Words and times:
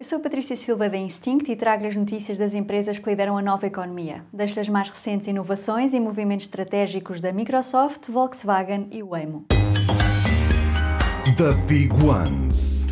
Eu 0.00 0.06
sou 0.06 0.20
Patrícia 0.20 0.54
Silva 0.54 0.88
da 0.88 0.96
Instinct 0.96 1.50
e 1.50 1.56
trago 1.56 1.84
as 1.84 1.96
notícias 1.96 2.38
das 2.38 2.54
empresas 2.54 3.00
que 3.00 3.10
lideram 3.10 3.36
a 3.36 3.42
nova 3.42 3.66
economia, 3.66 4.24
destas 4.32 4.68
mais 4.68 4.88
recentes 4.88 5.26
inovações 5.26 5.92
e 5.92 5.98
movimentos 5.98 6.46
estratégicos 6.46 7.20
da 7.20 7.32
Microsoft, 7.32 8.08
Volkswagen 8.08 8.86
e 8.92 9.02
Waymo. 9.02 9.46
The 11.36 11.52
Big 11.66 11.92
Ones. 11.94 12.87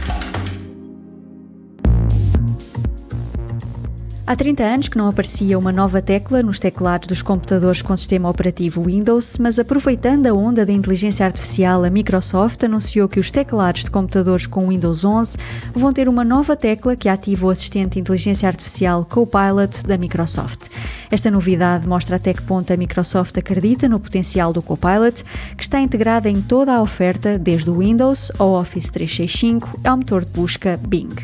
Há 4.28 4.34
30 4.34 4.64
anos 4.64 4.88
que 4.88 4.98
não 4.98 5.08
aparecia 5.08 5.56
uma 5.56 5.70
nova 5.70 6.02
tecla 6.02 6.42
nos 6.42 6.58
teclados 6.58 7.06
dos 7.06 7.22
computadores 7.22 7.80
com 7.80 7.96
sistema 7.96 8.28
operativo 8.28 8.82
Windows, 8.82 9.38
mas 9.38 9.56
aproveitando 9.56 10.26
a 10.26 10.34
onda 10.34 10.66
da 10.66 10.72
inteligência 10.72 11.24
artificial, 11.24 11.84
a 11.84 11.90
Microsoft 11.90 12.60
anunciou 12.64 13.08
que 13.08 13.20
os 13.20 13.30
teclados 13.30 13.84
de 13.84 13.90
computadores 13.92 14.44
com 14.48 14.66
Windows 14.66 15.04
11 15.04 15.38
vão 15.72 15.92
ter 15.92 16.08
uma 16.08 16.24
nova 16.24 16.56
tecla 16.56 16.96
que 16.96 17.08
ativa 17.08 17.46
o 17.46 17.50
assistente 17.50 17.92
de 17.92 18.00
inteligência 18.00 18.48
artificial 18.48 19.04
Copilot 19.04 19.86
da 19.86 19.96
Microsoft. 19.96 20.70
Esta 21.08 21.30
novidade 21.30 21.86
mostra 21.86 22.16
até 22.16 22.34
que 22.34 22.42
ponto 22.42 22.72
a 22.72 22.76
Microsoft 22.76 23.38
acredita 23.38 23.88
no 23.88 24.00
potencial 24.00 24.52
do 24.52 24.60
Copilot, 24.60 25.22
que 25.56 25.62
está 25.62 25.78
integrada 25.78 26.28
em 26.28 26.42
toda 26.42 26.74
a 26.74 26.82
oferta, 26.82 27.38
desde 27.38 27.70
o 27.70 27.78
Windows 27.78 28.32
ao 28.40 28.54
Office 28.54 28.90
365 28.90 29.82
ao 29.84 29.98
motor 29.98 30.24
de 30.24 30.32
busca 30.32 30.76
Bing. 30.76 31.14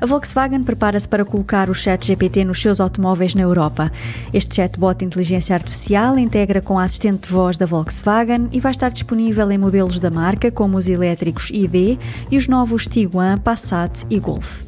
A 0.00 0.06
Volkswagen 0.06 0.62
prepara-se 0.62 1.08
para 1.08 1.24
colocar 1.24 1.68
o 1.68 1.74
chat 1.74 2.06
GPT 2.06 2.44
nos 2.44 2.62
seus 2.62 2.80
automóveis 2.80 3.34
na 3.34 3.42
Europa. 3.42 3.90
Este 4.32 4.54
chatbot 4.54 4.98
de 4.98 5.04
inteligência 5.04 5.54
artificial 5.54 6.16
integra 6.16 6.62
com 6.62 6.78
a 6.78 6.84
assistente 6.84 7.26
de 7.26 7.32
voz 7.32 7.56
da 7.56 7.66
Volkswagen 7.66 8.48
e 8.52 8.60
vai 8.60 8.70
estar 8.70 8.90
disponível 8.90 9.50
em 9.50 9.58
modelos 9.58 9.98
da 9.98 10.10
marca 10.10 10.52
como 10.52 10.76
os 10.76 10.88
elétricos 10.88 11.50
ID 11.50 11.98
e 12.30 12.36
os 12.36 12.46
novos 12.46 12.86
Tiguan, 12.86 13.38
Passat 13.38 14.04
e 14.08 14.20
Golf. 14.20 14.67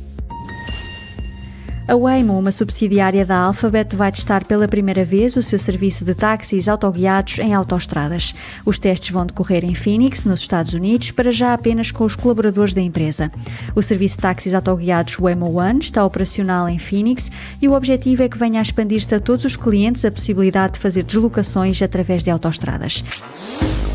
A 1.90 1.96
Waymo, 1.96 2.38
uma 2.38 2.52
subsidiária 2.52 3.26
da 3.26 3.36
Alphabet, 3.36 3.96
vai 3.96 4.12
testar 4.12 4.44
pela 4.44 4.68
primeira 4.68 5.04
vez 5.04 5.36
o 5.36 5.42
seu 5.42 5.58
serviço 5.58 6.04
de 6.04 6.14
táxis 6.14 6.68
autoguiados 6.68 7.40
em 7.40 7.52
autoestradas. 7.52 8.32
Os 8.64 8.78
testes 8.78 9.10
vão 9.10 9.26
decorrer 9.26 9.64
em 9.64 9.74
Phoenix, 9.74 10.24
nos 10.24 10.38
Estados 10.38 10.72
Unidos, 10.72 11.10
para 11.10 11.32
já 11.32 11.52
apenas 11.52 11.90
com 11.90 12.04
os 12.04 12.14
colaboradores 12.14 12.72
da 12.72 12.80
empresa. 12.80 13.32
O 13.74 13.82
serviço 13.82 14.14
de 14.14 14.22
táxis 14.22 14.54
autoguiados 14.54 15.16
Waymo 15.16 15.58
One 15.58 15.80
está 15.80 16.06
operacional 16.06 16.68
em 16.68 16.78
Phoenix 16.78 17.28
e 17.60 17.66
o 17.66 17.72
objetivo 17.72 18.22
é 18.22 18.28
que 18.28 18.38
venha 18.38 18.60
a 18.60 18.62
expandir-se 18.62 19.12
a 19.12 19.18
todos 19.18 19.44
os 19.44 19.56
clientes 19.56 20.04
a 20.04 20.12
possibilidade 20.12 20.74
de 20.74 20.78
fazer 20.78 21.02
deslocações 21.02 21.82
através 21.82 22.22
de 22.22 22.30
autoestradas. 22.30 23.02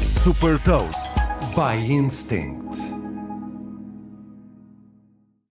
Super 0.03 0.59
Toast 0.59 1.13
by 1.55 1.81
Instinct. 1.81 3.04